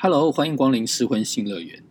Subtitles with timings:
[0.00, 1.82] Hello，欢迎光临失婚新乐园。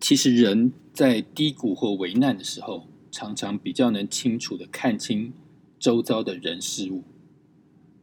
[0.00, 5.34] 其实人在低谷或危难的时候，常常比较能清楚的看清
[5.78, 7.04] 周遭的人事物。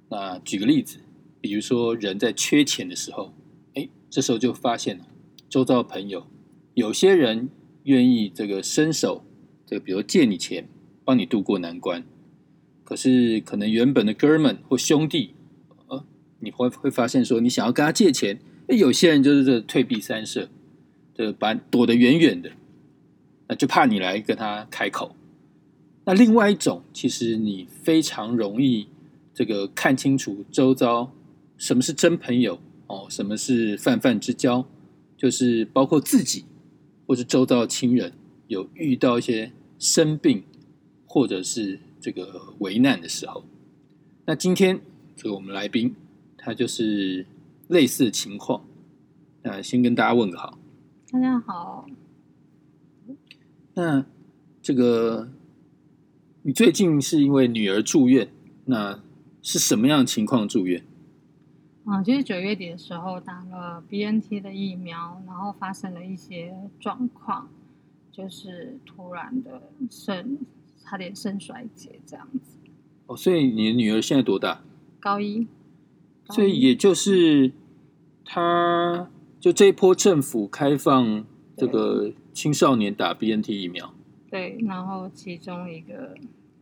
[0.10, 1.00] 那举个例子，
[1.42, 3.34] 比如说人在缺钱的时候，
[3.74, 5.08] 哎，这时候就发现了
[5.50, 6.28] 周遭的朋友，
[6.76, 7.50] 有些人
[7.86, 9.24] 愿意这个伸手，
[9.66, 10.70] 这个比如借你钱，
[11.04, 12.06] 帮你渡过难关。
[12.84, 15.34] 可是可能原本的哥们或兄弟，
[15.88, 16.06] 呃，
[16.40, 18.40] 你会会发现说，你想要跟他借钱，
[18.76, 20.50] 有些人就是这退避三舍，
[21.14, 22.52] 这把躲得远远的，
[23.48, 25.16] 那就怕你来跟他开口。
[26.06, 28.88] 那另外一种，其实你非常容易
[29.34, 31.12] 这个看清楚周遭
[31.58, 34.68] 什么是真朋友哦，什么是泛泛之交，
[35.16, 36.46] 就是包括自己
[37.06, 38.14] 或者周遭的亲人
[38.48, 40.44] 有遇到一些生病
[41.06, 41.80] 或者是。
[42.00, 43.44] 这个为难的时候，
[44.26, 44.80] 那今天
[45.18, 45.94] 这个我们来宾
[46.38, 47.26] 他就是
[47.68, 48.66] 类似的情况。
[49.44, 50.58] 那先跟大家问个好，
[51.12, 51.86] 大家好。
[53.74, 54.06] 那
[54.62, 55.30] 这个
[56.44, 58.30] 你最近是因为女儿住院，
[58.66, 59.02] 那
[59.42, 60.84] 是什么样的情况住院？
[61.86, 67.50] 啊，就是九月底的时候打了 BNT 的疫苗，然后发生了一些状况，
[68.12, 70.38] 就是突然的肾。
[70.90, 72.58] 差点肾衰竭这样子
[73.08, 74.64] 哦，所以你的女儿现在多大？
[75.02, 75.46] 高一，
[76.30, 77.52] 所以也就是
[78.30, 81.24] 他，就这一波政府开放
[81.56, 83.94] 这个青少年打 BNT 疫苗，
[84.30, 86.14] 对，然后其中一个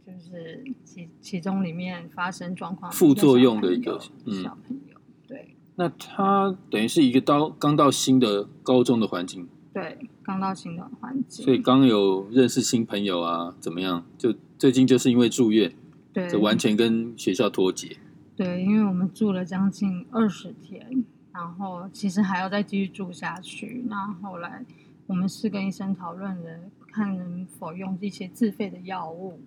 [0.06, 9.48] 就是其其中里面发生状况副作用的一个小朋友，对，那他等于是一个到刚到新的高中的环境。
[9.74, 14.06] 对，刚到新的环境，所以刚有认识新朋友啊，怎么样？
[14.18, 15.76] 就最近就是因为住院，
[16.14, 17.98] 对，就完全跟学校脱节。
[18.38, 21.04] 对，因为我们住了将近二十天，
[21.36, 23.84] 然后其实还要再继续住下去。
[23.88, 24.64] 那后来
[25.06, 29.38] 我们是跟医生讨论了，看能否用一些自费的药物，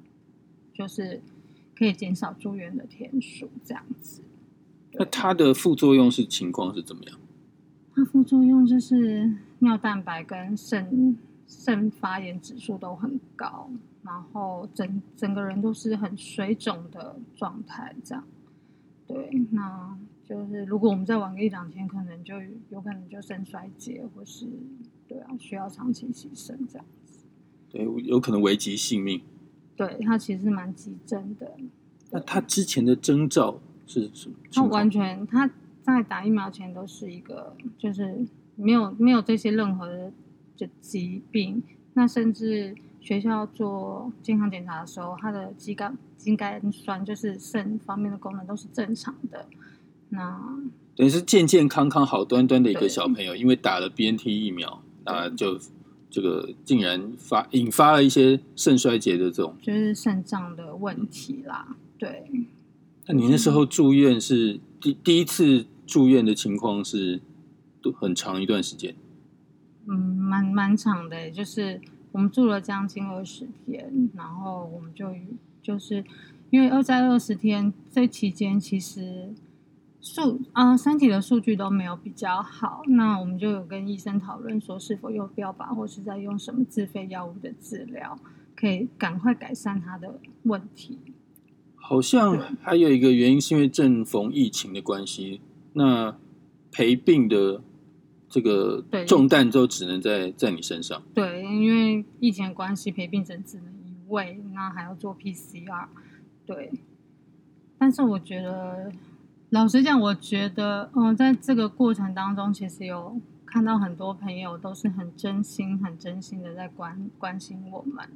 [0.75, 1.23] 就是
[1.75, 4.23] 可以减少住院的天数，这样子。
[4.93, 7.19] 那它的副作用是情况是怎么样？
[7.95, 11.17] 它副作用就是尿蛋白跟肾
[11.47, 13.71] 肾发炎指数都很高，
[14.03, 18.25] 然后整整个人都是很水肿的状态，这样。
[19.07, 22.35] 对，那就是如果我们再晚个一两天，可能就
[22.71, 24.47] 有可能就肾衰竭，或是
[25.07, 27.25] 对啊，需要长期洗肾这样子。
[27.71, 29.23] 对，有可能危及性命。
[29.77, 31.57] 对，他其实蛮急症的。
[32.11, 34.37] 那他之前的征兆是什么？
[34.53, 35.51] 他完全他。
[35.81, 38.15] 在打疫苗前都是一个，就是
[38.57, 40.13] 没有没有这些任何的
[40.83, 41.63] 疾病。
[41.95, 49.47] 那甚至学校做健康检查的时候，他的肌酐肌酐酸就是肾方面的功能都是正常的。
[50.11, 50.41] 那
[50.97, 55.59] 等于是健健康康、好端端的一个小朋友，因为打了 BNT 疫苗，那就
[56.11, 61.77] 这个竟然发引发了一些肾衰竭的这种，就是肾脏的问题啦。
[61.99, 62.31] 对。
[63.07, 65.67] 那你那时候住院是第第一次？
[65.89, 67.19] 住院的情况是
[67.81, 68.95] 都很长一段时间，
[69.87, 71.81] 嗯，蛮蛮长的，就是
[72.13, 75.15] 我们住了将近二十天，然后我们就
[75.63, 76.05] 就是
[76.51, 79.33] 因为二在二十天这期间，其实
[80.01, 88.19] 数啊身体的数据都没有比较好，那我们就有跟医生讨论说，是否用标靶或是在用什么自费药物的治疗，
[88.57, 90.99] 可以赶快改善他的问题。
[91.75, 95.41] 好像还有一个原因是因为正逢疫情的关系。
[95.73, 96.17] 那
[96.71, 97.63] 陪病的
[98.29, 101.01] 这个重担都只能在在你身上。
[101.15, 105.87] 对，因为疫情关系，陪病诊只能一位，那还要做 PCR。
[106.45, 106.71] 对，
[107.79, 108.93] 但是我觉得，
[109.51, 118.09] 老实讲，我觉得，嗯，在这个过程当中，其实有看到很多朋友都是很真心、很真心的在关关心我们。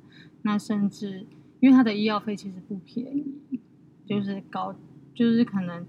[0.42, 1.26] 那甚至
[1.60, 3.60] 因为他的医药费其实不便宜，
[4.06, 4.74] 就是高，
[5.14, 5.86] 就是可能。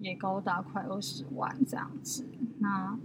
[0.00, 2.26] 也高达快二十万这样子，
[2.58, 2.98] 那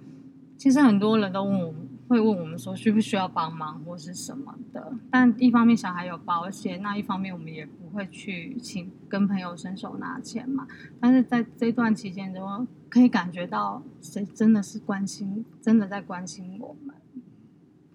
[0.58, 1.74] 其实很多人都问我，
[2.10, 4.92] 会问我们说需不需要帮忙或是什么的。
[5.12, 10.68] 但一方面小孩有保险，那一方面我们也不会去请跟朋友伸手拿钱嘛。
[11.00, 16.96] 但是在这段期间中，可以感觉到谁真的是关心，真的在关心我们，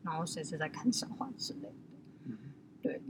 [0.05, 1.73] 然后谁是在看笑话之类
[2.25, 2.37] 的，
[2.81, 3.03] 对。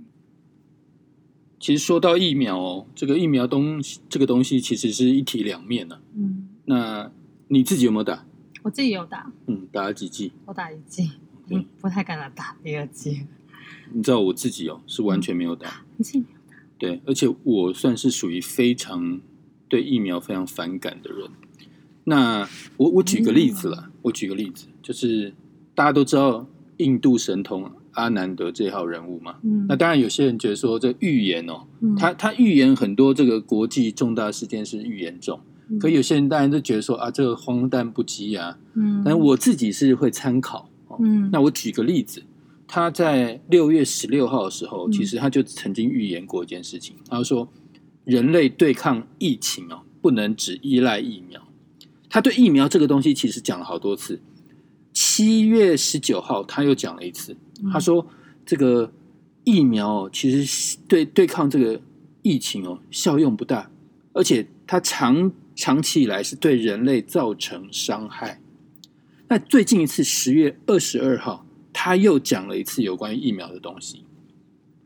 [1.61, 6.01] 其实说到疫苗哦，这个疫苗东西，这个东西其实是一体两面呢。
[6.15, 7.11] 嗯，那
[7.49, 8.27] 你自己有没有打？
[8.65, 9.31] 我自己有打。
[9.47, 10.33] 嗯，打了几剂？
[10.47, 11.13] 我打一剂，
[11.51, 13.27] 嗯，不太敢打第二剂。
[13.93, 15.83] 你知道我自己哦，是完全没有打。
[15.99, 16.57] 你自己没有打？
[16.79, 19.21] 对，而且我算是属于非常
[19.69, 21.29] 对疫苗非常反感的人。
[22.05, 25.35] 那我我举个例子了，我举个例子，就是
[25.75, 26.47] 大家都知道
[26.79, 29.37] 印度神童阿南德这号人物嘛。
[29.43, 38.59] 嗯，那当然，有些人觉得说这预言哦，嗯他他预言很多这个国际重大事件是预言中，嗯可有些人当然都觉得说啊，这个荒诞不羁啊。
[38.75, 40.97] 嗯，但我自己是会参考哦。
[41.01, 42.23] 嗯，那我举个例子，
[42.67, 47.49] 他在六月十六号的时候，嗯其实他就曾经预言过一件事情，他说
[48.05, 51.41] 人类对抗疫情哦，不能只依赖疫苗。
[52.11, 54.21] 他对疫苗这个东西其实讲了好多次。
[54.93, 58.07] 七月十九号他又讲了一次，嗯他说
[58.47, 58.93] 这个
[59.43, 61.81] 疫苗哦，其实对对抗这个
[62.23, 63.71] 疫情哦效用不大，
[64.13, 68.41] 而且它长长期以来是对人类造成伤害。
[69.29, 74.05] 那最近一次十月二十二号，他又讲了一次有关于疫苗的东西。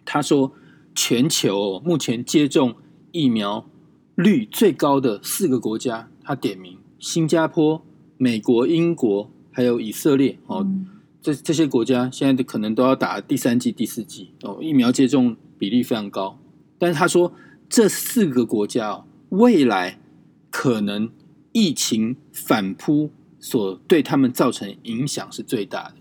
[0.05, 0.53] 他说，
[0.95, 2.77] 全球、哦、目前接种
[3.13, 3.69] 疫苗
[4.15, 7.85] 率最高的四个国家，他点名新加坡、
[8.17, 10.87] 美国、英国还有以色列哦，嗯
[11.21, 16.39] 这这些国家现在可能都要打第三剂、第四剂哦，疫苗接种比例非常高。
[16.79, 17.35] 但是他说，
[17.69, 19.99] 这四个国家哦，未来
[20.59, 21.09] 可能
[21.53, 25.95] 疫情反扑所对他们造成影响是最大的。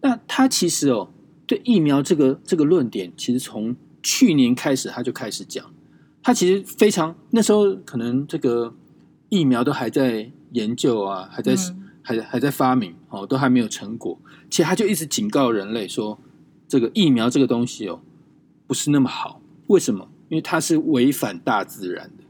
[0.00, 1.10] 那他其实哦，
[1.46, 5.70] 对疫苗这个这个论点，其实从去年开始他就开始讲，
[6.22, 8.74] 他其实非常那时候可能这个
[9.28, 14.18] 疫苗都还在研究啊，还在、嗯还还在发明哦，都还没有成果。
[14.50, 16.18] 其实他就一直警告人类说，
[16.66, 18.00] 这个疫苗这个东西哦，
[18.66, 19.42] 不是那么好。
[19.66, 20.08] 为什么？
[20.30, 22.24] 因为它是违反大自然的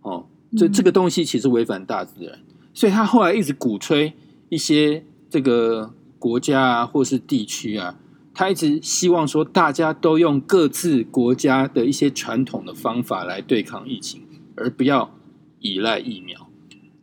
[0.00, 0.26] 哦。
[0.56, 2.38] 这嗯这个东西其实违反大自然，
[2.72, 4.12] 所以他后来一直鼓吹
[4.48, 7.98] 一些这个国家啊，或是地区啊，
[8.34, 14.22] 他一直希望说大家都用各自国家的一些传统的方法来对抗疫情，
[14.56, 15.14] 而不要
[15.60, 16.48] 依赖疫苗。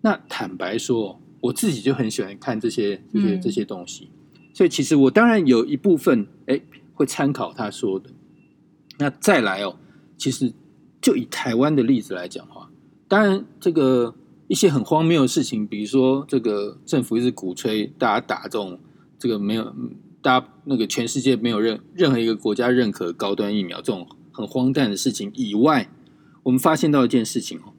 [0.01, 4.09] 那坦白说，我自己就很喜欢看这些这些嗯这些东西，
[4.53, 6.59] 所以其实我当然有一部分哎
[6.93, 8.09] 会参考他说的。
[8.99, 9.75] 那再来哦，
[10.17, 10.53] 其实
[11.01, 12.69] 就以台湾的例子来讲话，
[13.13, 14.15] 当然这个
[14.47, 18.79] 一些很荒谬的事情，比如说这个政府一直鼓吹大家打这种
[19.19, 19.71] 这个没有
[20.19, 25.91] 大家那个全世界没有任任何一个国家认可高端疫苗这种很荒诞的事情以外，
[26.41, 27.73] 我们发现到一件事情哦，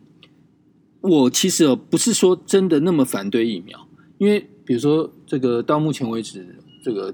[1.01, 3.89] 我其实哦不是说真的那么反对疫苗，
[4.19, 7.13] 因为比如说这个到目前为止，这个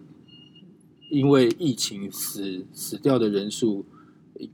[1.10, 3.86] 因为疫情死死掉的人数，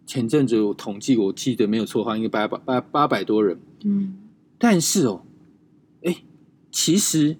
[0.06, 3.58] 前阵子我统计，我记得没有错的话，应该八百八八百多人。
[3.84, 4.16] 嗯
[4.58, 5.22] 但是哦，
[6.02, 6.22] 哎，
[6.70, 7.36] 其实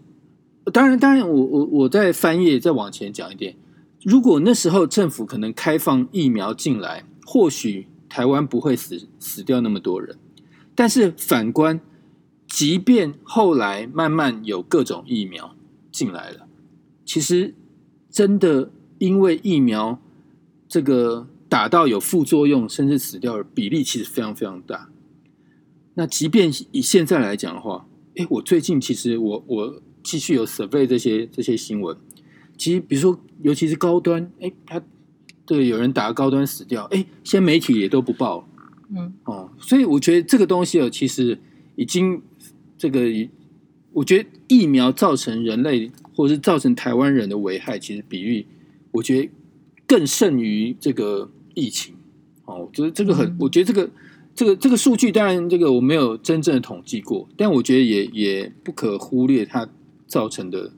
[0.73, 3.57] 当然，当然我，我我在翻页再往前讲一点，
[4.03, 10.19] 如果那时候政府可能开放疫苗进来，或许台湾不会死死掉那么多人。
[10.75, 11.81] 但是反观，
[12.47, 15.57] 即便后来慢慢有各种疫苗
[15.91, 16.47] 进来了，
[17.05, 17.55] 其实
[18.11, 19.99] 真的因为疫苗
[20.69, 21.27] 这个
[21.57, 24.91] 打到有副作用，甚至死掉的比例其实非常非常大。
[25.95, 31.97] 那即便以现在来讲的话，哎，我最近其实我我继续有 survey 这些这些新闻，
[32.59, 34.83] 其实比如说尤其是高端，哎，他
[35.47, 38.45] 对有人打高端死掉，哎，现在媒体也都不报了。
[38.95, 41.41] 嗯哦，所以我觉得这个东西哦，其实
[41.75, 42.21] 已经
[42.77, 43.01] 这个，
[43.95, 48.45] 我觉得疫苗造成人类或者是造成台湾人的危害，其实比喻
[48.91, 49.31] 我觉得
[49.87, 51.97] 更胜于这个疫情。
[52.45, 53.91] 哦，我觉得这个很，嗯我觉得这个
[54.33, 59.69] 这个这个数据，当然这个我没有真正的统计过，但我觉得也也不可忽略它
[60.07, 60.71] 造成的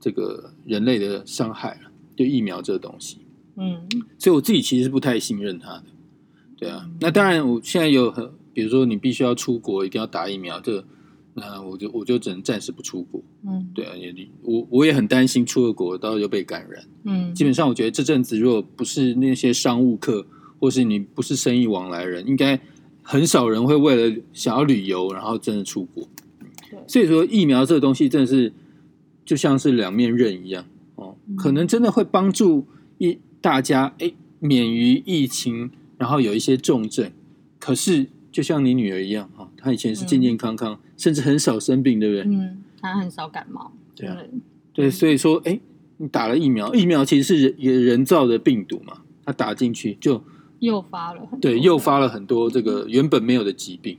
[0.00, 3.18] 这个人类的伤害了，就疫苗这个东西。
[3.56, 3.86] 嗯
[4.18, 5.84] 所以我自己其实不太信任它的。
[6.56, 10.84] 对啊，那当然，我现在有很，比如说你必须要出国，一定要打疫苗，这
[11.34, 13.20] 那我就我就只能暂时不出国。
[13.46, 16.84] 嗯对啊，也我我也很担心出了国到时候就被感染。
[17.04, 20.26] 嗯，基本上，我觉得这阵子如果不是那些商务客，
[20.58, 22.58] 或是你不是生意往来人，应该
[23.02, 26.08] 很少人会为了想要旅游，然后真的出国。
[26.70, 28.52] 对所以说，疫苗这个东西真的是
[29.24, 30.64] 就像是两面刃一样
[30.94, 32.66] 哦，嗯可能真的会帮助
[32.98, 37.10] 一大家哎免于疫情，然后有一些重症。
[37.58, 42.24] 可是就像你女儿一样哈、哦，她以前是健健康康，甚至很少生病，对不对？
[42.24, 44.16] 嗯，她很少感冒，对啊
[44.72, 45.60] 对，所以说，哎，
[45.98, 50.20] 你打了疫苗，疫苗其实是人也人造的病毒嘛，它打进去就
[50.58, 53.96] 诱发了很多对诱发了很多这个原本没有的疾病。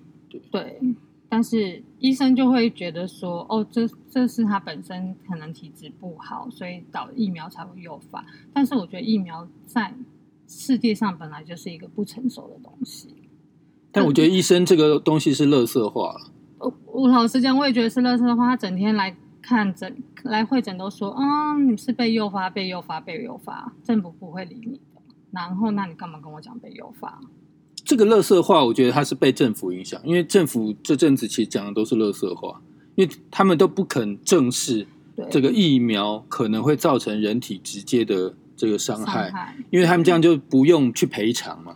[0.51, 0.81] 对，
[1.29, 8.25] 但是医生就会觉得说，哦，这这是他本身可能体质不好，所以导疫苗才会诱发。
[8.51, 9.93] 但是我觉得疫苗在
[10.45, 13.07] 世界上本来就是一个不成熟的东西。
[13.95, 16.31] 但我觉得医生这个东西是乐色化了。
[16.59, 25.01] 我，我老实讲，我也觉得是乐色的话，他整天来看诊、来会诊都说，嗯，你是被诱发、被诱发、被诱发，政府不会理你的。
[25.31, 27.19] 然后，那你干嘛跟我讲被诱发？
[27.83, 32.61] 这个乐色化，我觉得它是被政府影响，因为政府这阵子其实讲的都是乐色化，
[32.95, 41.75] 因为他们都不肯正视对这个疫苗可能会造成人体直接的这个伤害，因为他们这样就不用去赔偿嘛。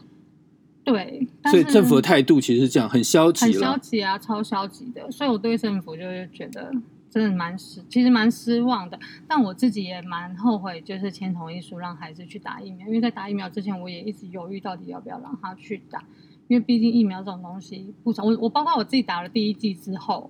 [0.92, 3.54] 对，所以政府的态度其实是这样，很消极很。
[3.54, 5.10] 消极啊，超消极的。
[5.12, 6.72] 所以我对政府就是觉得
[7.10, 9.00] 真的蛮失，其实蛮失望的。
[9.28, 16.04] 但我自己也蛮后悔，就是签同意书让孩子去打疫苗，因为在打疫苗之前，我也一直犹豫到底要不要让他去打，
[16.48, 18.24] 因为毕竟疫苗这种东西不少。
[18.24, 20.30] 我我包括我自己打了第一剂之后，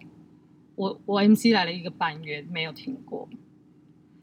[0.75, 3.27] 我我 MC 来了一个半月没有停过，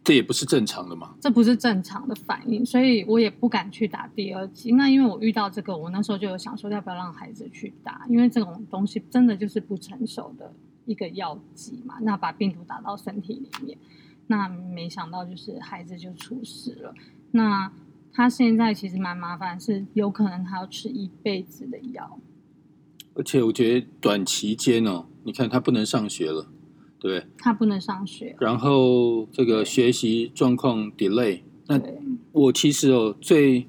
[0.07, 1.17] 这也不是正常的嘛。
[1.21, 4.71] 这不是正常的反应，所以我也不敢去打第二剂。
[4.71, 13.77] 那因为我遇到这个，我那时候就有想说要不要让孩子去打，因为这种东西真的就是不成熟的一个药剂嘛，那把病毒打到身体里面，
[14.29, 16.95] 那没想到就是孩子就出事了。
[17.33, 17.73] 那
[18.13, 22.21] 他现在其实蛮麻烦，是有可能他要吃一辈子的药。
[23.17, 26.47] 而且我觉得短期间哦，你看他不能上学了，
[27.09, 27.25] 对？
[27.39, 31.81] 他不能上学，然后这个学习状况 delay，那
[32.33, 33.67] 我其实哦最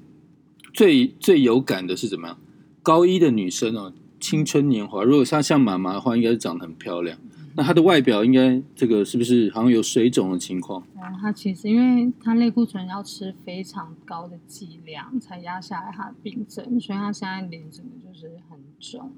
[0.72, 2.38] 最最有感的是怎么样？
[2.82, 7.18] 高一的女生哦，青春年华，如果她像妈妈的话，应该是长得很漂亮。
[7.56, 10.82] 那她的外表应该这个是不是好像有水肿的情况？
[10.94, 19.10] 然后他其实因为她类固醇要吃非常高的剂量才压下来她的病症，所以她现在脸整个就是很肿，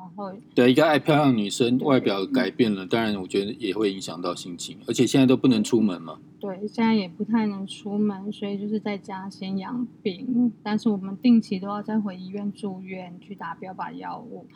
[0.00, 6.18] 然后对，一个爱漂亮女生，外表改变了，当然我觉得也会影响到心情，而且现在都不能出门嘛。
[6.40, 14.46] 对现在也不太能出门，所以就是在家先养病，但是我们定期都要再回医院住院去打标靶药物，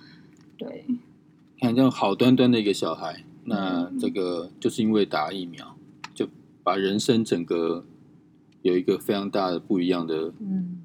[0.56, 0.86] 对
[1.60, 5.76] 看这样好端端的一个小孩，那嗯这个就是因为打疫苗，
[6.14, 6.26] 就
[6.62, 7.84] 把人生整个
[8.62, 10.80] 有一个非常大的不一样的嗯。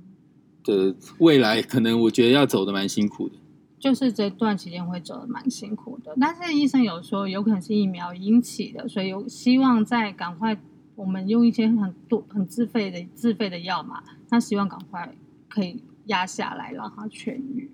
[0.61, 3.35] 的未来，可能我觉得要走的蛮辛苦的。
[3.79, 10.59] 就是这段期间会走的蛮辛苦的，但是医生有说有可能是疫苗引起的，所以有希望在赶快
[10.95, 15.15] 我们用一些很多很自费的自费的药嘛，那希望赶快
[15.47, 17.71] 可以压下来让它痊愈。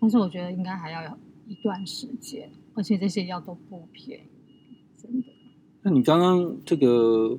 [0.00, 1.10] 但是我觉得应该还要有
[1.46, 5.28] 一段时间，而且这些药都不便宜，真的。
[5.82, 7.38] 那你刚刚这个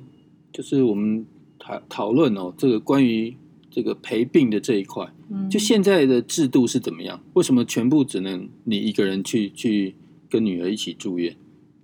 [0.52, 1.26] 就是我们
[1.58, 3.36] 讨讨论哦，这个关于
[3.78, 7.20] 这个陪病的这一块，嗯，就现在的制度是怎么样？
[7.34, 9.94] 为什么全部只能你一个人去去
[10.28, 11.36] 跟女儿一起住院？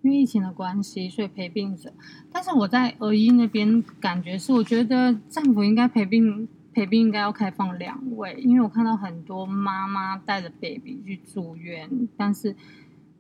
[0.03, 1.93] 因为疫情的关系，所以陪病者。
[2.33, 12.57] 但是我在俄医那边感觉是，我觉得政府应该陪病陪病应该要开放两位，因为我看到很多妈妈带着 baby 去住院，但是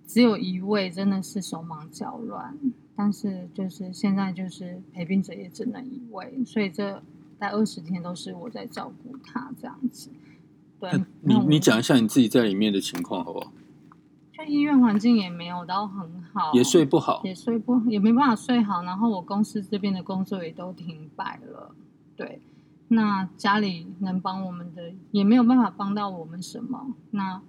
[0.04, 2.59] 只有一位真的是手忙脚乱。
[2.97, 7.00] 但是就是现在就是陪病者也只能一位，所以这
[7.45, 10.11] 待二十天都是我在照顾他这样子。
[10.81, 10.91] 对，
[11.23, 13.53] 那你你讲一下你自己在里面的情况好不好？
[14.33, 21.75] 就医院环境也没有到很好，也睡不好，也睡不也没办法睡好，然后我公司这边的工作也都停摆了，
[22.17, 22.41] 对，
[22.89, 26.95] 那家里能帮我们的也没有办法帮到我们什么。
[27.13, 27.43] 那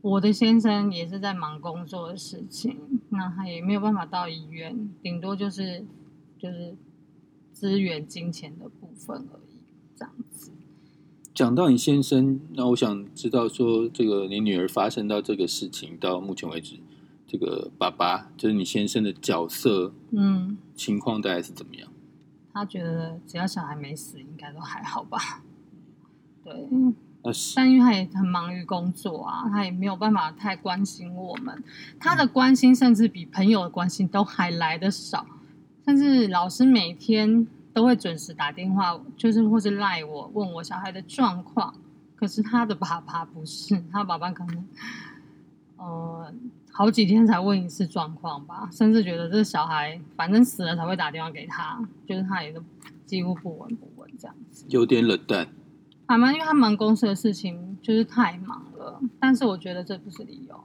[0.00, 2.76] 我的先生也是在忙工作的事情，
[3.10, 5.86] 那他也没有办法到医院，顶多就是
[6.36, 6.74] 就是
[7.52, 9.60] 资源金钱的部分而已，
[9.96, 10.52] 这样子。
[11.34, 16.76] 讲到你先生，那我想知道说，这个你女儿发生到这个事情到目前为止，
[17.26, 21.90] 这个爸爸就是你先生的角色嗯，情况大概是怎么样？
[22.52, 25.42] 他觉得只要小孩没死，应该都还好吧。
[26.44, 26.68] 对，
[27.24, 31.64] 那是但因为他也很忙于工作啊，他也没有办法太关心我们。
[31.98, 35.26] 他的关心甚至比朋友的关心都还来得少，
[35.84, 41.74] 甚至老师每天都会准时打电话，就是或是赖我问我小孩的状况。
[42.14, 44.64] 可是他的爸爸不是，他爸爸可能
[45.76, 46.32] 呃
[46.70, 52.62] 好几天才问一次状况吧，甚至觉得这小孩反正死了才会打电话给他，就是他也都
[53.04, 54.64] 几乎不闻不问这样子。
[54.68, 55.46] 有点冷淡。
[56.06, 60.64] 还蛮，因为他忙公司的事情就是太忙了，但是我觉得这不是理由。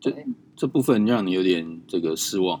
[0.00, 0.26] 这对，
[0.56, 2.60] 这部分让你有点这个失望。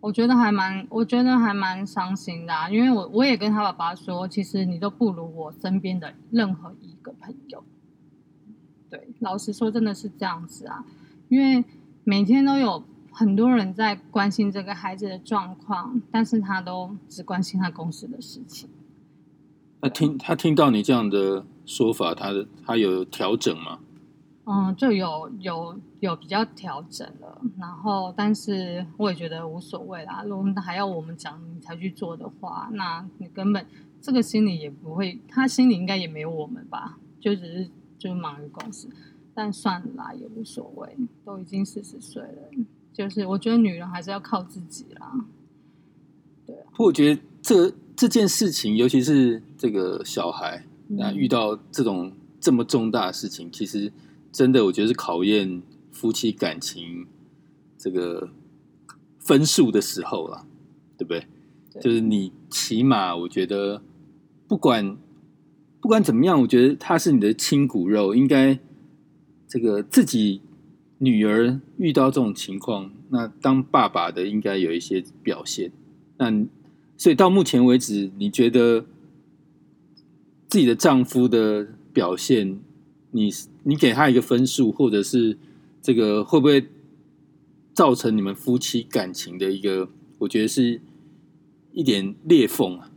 [0.00, 7.62] 我觉得还蛮，我觉得还蛮伤心的、啊，因为我我也跟他爸爸说，其实你都不如我身边的任何一个朋友。
[8.88, 10.84] 对，老实说，真的是这样子啊，
[11.28, 11.64] 因为
[12.02, 18.70] 每天都有很多人在关心这个孩子的状况，但是他都只关心他公司的事情。
[19.82, 23.78] 那听他听到你这样的说法，他的他有调整吗？
[24.52, 30.24] 嗯，就有有有比较调整了，然后但是我也觉得无所谓啦。
[30.26, 33.64] 如果还要我们讲你才去做的话，那你根本
[34.02, 36.98] 这个心里也不会，他心里应该也没有我们吧？
[37.20, 38.88] 就只是就忙于公司，
[39.32, 42.50] 但算了啦，也无所谓，都已经四十岁了，
[42.92, 45.12] 就是我觉得女人还是要靠自己啦。
[46.44, 53.92] 对啊，不过我觉得这这件事情，尤其是这个小孩，那嗯遇到这种这么重大的事情，其实
[54.32, 57.06] 真的我觉得是考验夫妻感情
[57.76, 58.30] 这个
[59.18, 60.46] 分数的时候了，
[60.96, 61.26] 对不对？
[61.72, 63.82] 对就是你起码我觉得
[64.48, 64.96] 不管
[65.80, 68.58] 不管怎么样，我觉得他是你的亲骨肉，应该
[69.48, 70.42] 这个自己
[70.98, 75.72] 女儿遇到这种情况，那当爸爸的应该有一些表现。
[76.18, 76.44] 那
[76.96, 78.84] 所以到目前为止，你觉得
[80.48, 82.60] 自己的丈夫的表现，
[83.12, 83.30] 你
[83.64, 85.36] 你给他一个分数，或者是
[85.82, 86.68] 这个会不会
[87.72, 89.88] 造成你们夫妻感情的一个，
[90.18, 90.80] 我觉得是
[91.72, 92.90] 一点裂缝啊。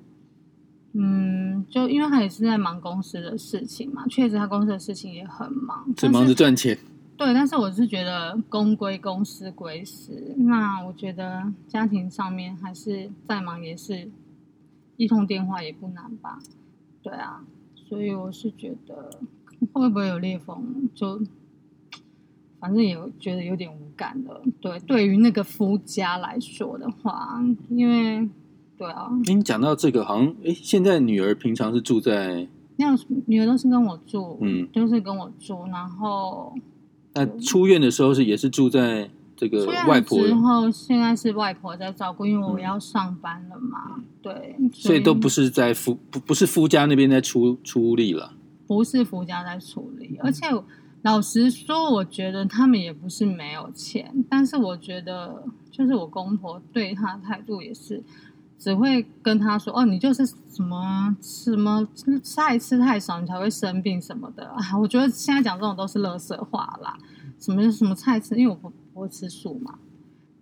[0.94, 6.78] 嗯，就因为他也是在忙公司的事情嘛，确实他公司的事情也很忙，只忙着赚钱，
[7.18, 10.36] 对，但是我是觉得公归公，私归私。
[10.38, 14.12] 那我觉得家庭上面还是再忙也是
[14.98, 16.40] 一通电话也不难吧？
[17.02, 17.44] 对啊，
[17.74, 19.20] 所以我是觉得
[19.72, 21.22] 会不会有裂缝，就
[22.60, 24.42] 反正也有觉得有点无感了。
[24.60, 28.28] 对，对于那个夫家来说的话，因为
[28.78, 32.88] 对啊，你讲到这个，好像诶，现在女儿平常是住在那
[33.26, 36.54] 女儿都是跟我住，嗯，就是跟我住，然后
[37.14, 44.04] 那出院的时候是也是住在这个外婆，之后，现在是外婆在照顾，因为我嗯要上班了嘛。
[44.22, 48.34] 对，所以都不是在夫不不是夫家那边在出出力了。
[48.68, 50.48] 不是福家在处理，而且
[51.02, 58.04] 老实说，我觉得他们也不是没有钱，但是我觉得就是我公婆对他的态度也是。
[58.60, 61.86] 只会跟他说哦，你就是什么什么
[62.24, 64.46] 菜吃太少，你才会生病什么的。
[64.46, 66.98] 啊，我觉得现在讲这种都是垃圾话啦。
[67.38, 69.78] 什么什么菜吃，因为我不不会吃素嘛。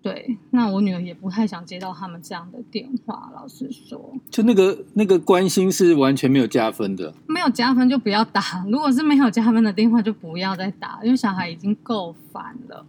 [0.02, 3.32] 对，那我女儿也不太想接到他们这样的电话。
[3.36, 7.14] 老实说，就那个那个关心是完全没有加分的。
[7.28, 8.66] 没有加分就不要打。
[8.68, 12.84] 如果是没有加分的电话，就不要再打，因为小孩已经够烦了。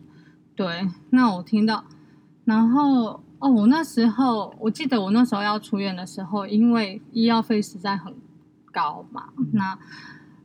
[0.57, 1.85] 对，那我听到，
[2.47, 8.15] 然后哦，我那时候我记得我那时候要出院的时候，因为医药费实在很
[8.73, 9.79] 高嘛，那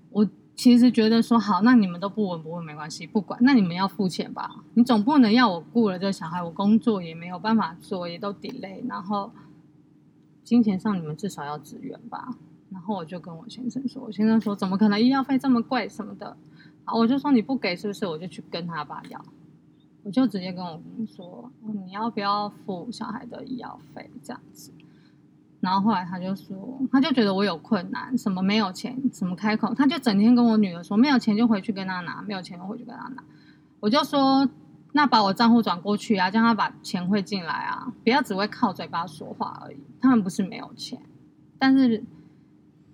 [0.10, 0.28] 我
[0.58, 4.64] 其实觉得说好，那你们都不闻不问没关系，不管，那你们要付钱吧。
[4.74, 9.32] 你总不能要我顾了这个小孩，我工作也没有办法做，也都 delay，然后
[10.44, 12.36] 金钱上你们至少要支援吧。
[12.72, 16.36] 然后我就跟我先生说，我先生说怎么可能医药费这么贵什么的，
[16.86, 18.08] 好，我就说你不给是不是？
[18.08, 19.24] 我就去跟他爸要，
[20.02, 21.52] 我就直接跟我公说，
[21.86, 24.72] 你要不要付小孩的医药费这样子。
[25.68, 33.24] 然后后来他就说，他就觉得我有困难，什么没有钱，什么开口，他就整天跟我女儿说，没有钱就回去跟他拿，没有钱就回去跟他拿。
[33.82, 34.48] 我就说，
[34.94, 39.78] 那把我账户转过去啊，叫他把钱汇进来啊，不要只会靠嘴巴说话而已。
[40.00, 41.02] 他们不是没有钱，
[41.60, 42.02] 但是，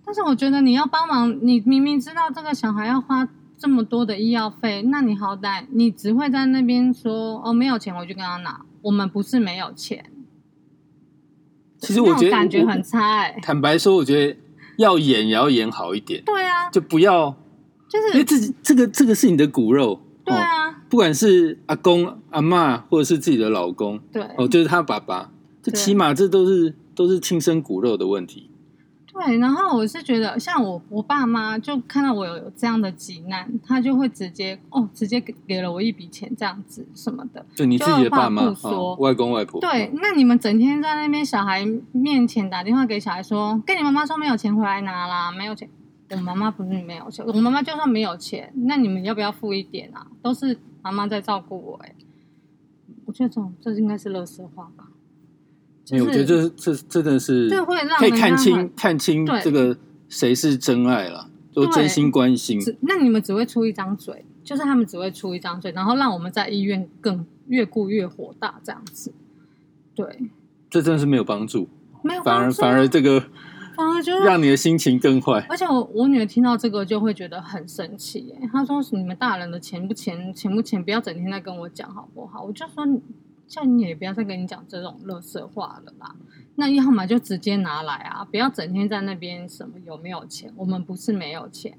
[0.03, 8.65] 但是我觉得你要帮忙，你明明知道这个小孩要花这么多的医药费，那你好歹你只会在那边说哦没有钱，我就跟他拿。
[8.81, 10.03] 我们不是没有钱，
[11.87, 14.35] 其实我觉得感觉很差哎、坦白说，我觉得
[14.77, 17.35] 要演也要演好一点，对啊，就不要
[17.89, 25.29] 就是因为自己这个这个是你的骨肉，哦，对啊，不管是阿公阿嬷或者是自己的老公，对哦，就是他爸爸，
[25.61, 28.49] 这起码这都是都是亲生骨肉的问题。
[29.13, 29.37] 对。
[29.37, 37.45] 然后我是觉得，像我我爸妈就看到我有有这样的急难，他就会直接哦，直接给给了我一笔钱这样子什么的。
[37.55, 38.43] 就你自己的爸妈
[38.97, 45.69] 外公外婆，对，那你们整天在那边小孩面前打电话给小孩说，跟你妈妈说没有钱回来拿啦，没有钱。
[46.09, 50.05] 我妈妈不是没有钱，我妈妈就算没有钱，那你们要不要付一点啊？
[50.21, 51.95] 都是妈妈在照顾我、欸，哎，
[53.05, 54.89] 我觉得这种这应该是乐色话吧。
[55.91, 62.59] 我觉得这这真的是这会让可以看清看清这个谁是真爱了，都真心关心。
[62.81, 69.13] 那你们只会出一张嘴，就是他们只会出一张嘴，然后让我们在医院更越顾越火大这样子。
[69.93, 70.05] 对，
[70.69, 71.67] 这真的是没有帮助，
[72.01, 73.19] 没有反而帮助啊反而这个
[73.75, 75.45] 反而就是让你的心情更坏。
[75.49, 82.85] 而且我我女儿听到这个就会觉得很生气耶，她说：“你们大人的钱不钱，钱不钱，不要整天在跟我讲好不好？”我就说
[83.53, 86.15] ：“叫你也不要再跟你讲这种垃圾话了啦。
[86.55, 91.77] 那要么就直接拿来啊，不要整天在那边什么有没有钱，我们不是没有钱。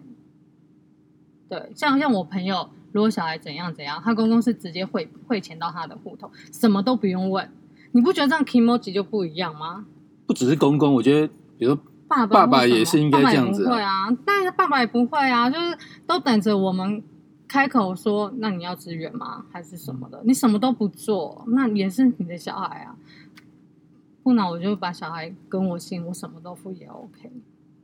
[1.49, 7.51] 对，像像我朋友如果小孩怎样怎样，他公公是直接汇汇钱到他的户头，什么都不用问。
[7.91, 9.85] 你不觉得这样 emoji 就不一样吗？
[10.27, 11.27] 不只是公公，我觉得
[11.59, 17.03] 比如说爸爸也是应该这样子啊不会啊，但是爸爸也不会啊，就是都等着我们
[17.55, 19.45] 开口说，那你要支援吗？
[19.53, 20.21] 还是什么的？
[20.25, 22.97] 你什么都不做，那也是你的小孩啊。
[24.25, 27.31] 不然我就把小孩跟我姓，我什么都付也 OK。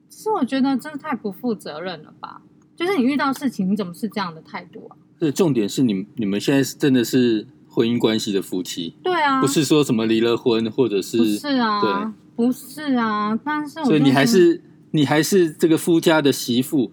[0.09, 2.43] 只是我觉得真的太不负责任了吧？
[2.75, 4.97] 就是你遇到事情，你怎么是这样的态度啊？
[5.21, 16.91] 这重点是你你们现在是真的是婚姻关系的夫妻，对啊，不是说什么离了婚或者是不是啊，对，不是啊，但是我所以你就还是你还是这个夫家的媳妇，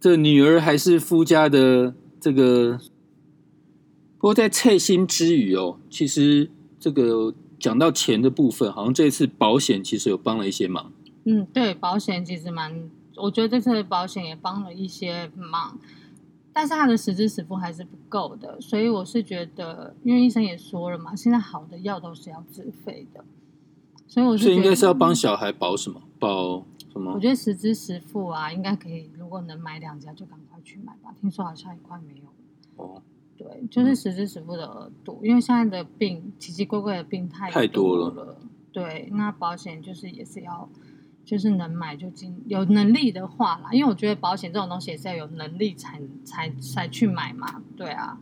[0.00, 1.94] 这个女儿还是夫家的
[2.26, 2.80] 这个。
[4.18, 10.90] 不过在测心之余哦，其实这个讲到钱的部分，好像这次保险其实有帮了一些忙。
[11.24, 15.78] 嗯，对，保险其实蛮，我觉得这次的保险也帮了一些忙，
[16.52, 23.22] 但是它的实支实付还是不够的，所以我是觉得，因为医生也说了嘛，现在好的药都是要自费的，
[24.08, 26.02] 所以我是所以应该是要帮小孩保什么？
[26.18, 27.20] 保什么我？
[27.20, 32.32] 觉得十之十付啊，应该可以，如果能买两家就赶快去买吧，听说好像也快没有了。
[32.76, 33.02] 哦，
[33.36, 38.10] 对，就是十之十付的额度，因为现在的病奇奇怪怪的病太太多了。
[38.10, 38.38] 了
[38.72, 40.68] 对，那保险就是也是要，
[41.24, 47.62] 就是能买就尽有能力的话啦，因为我觉得保险这种东西也是要有能力才才才去买嘛。
[47.76, 48.18] 对啊，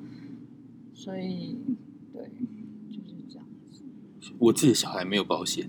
[0.94, 1.58] 所以
[2.12, 2.22] 对，
[2.88, 3.82] 就是这样子。
[4.38, 5.68] 我自己的小孩没有保险，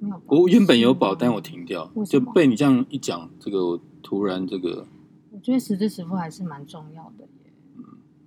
[0.00, 4.86] 没有，我原本有保，但我停掉就被你这样一讲，这个我突然这个
[5.30, 7.52] 我觉得实支实付还是蛮重要的耶。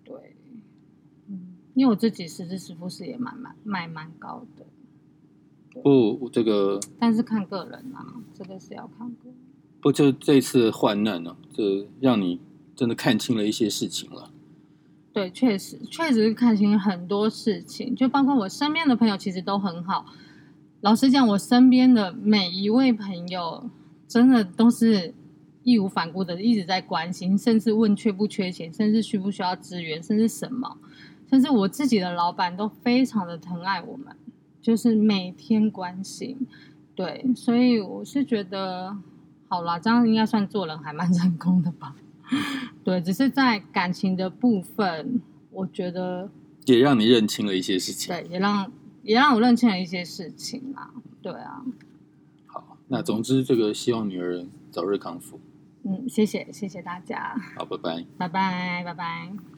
[0.04, 0.36] 对，
[1.28, 4.66] 嗯，因为我自己实支实付是也蛮蛮卖蛮高的。
[5.82, 9.36] 不我这个但是看个人啊，这个是要看个人。
[9.82, 12.40] 不就这次患难呢、这让你
[12.76, 14.30] 真的看清了一些事情了。
[15.14, 20.06] 对，确实确实是看清很多事情，就包括我身边的朋友其实都很好。
[20.82, 23.70] 老实讲，我身边的每一位朋友，
[24.08, 25.14] 真的都是
[25.62, 30.78] 义无反顾的一直在关心，甚至问缺不缺钱，甚至需不需要资源，甚至什么，
[31.30, 34.16] 甚至我自己的老板都非常的疼爱我们，
[34.60, 36.48] 就是每天关心。
[36.96, 38.98] 对，所以我是觉得，
[39.48, 41.96] 好啦，这样应该算做人还蛮成功的吧。
[42.84, 46.32] 对，只是在感情的部分，我觉得
[46.66, 48.12] 也让你认清了一些事情。
[48.14, 48.72] 对，也让
[49.04, 50.92] 也让我认清了一些事情啦。
[51.22, 51.64] 对啊，
[52.48, 55.40] 好，那总之这个希望女儿早日康复。
[55.84, 58.06] 嗯，谢谢谢谢大家，好，拜拜。
[58.18, 59.51] 拜拜拜拜。